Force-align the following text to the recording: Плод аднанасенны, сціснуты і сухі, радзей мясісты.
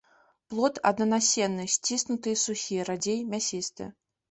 Плод 0.53 0.79
аднанасенны, 0.89 1.67
сціснуты 1.75 2.27
і 2.37 2.41
сухі, 2.47 2.81
радзей 2.91 3.23
мясісты. 3.37 3.83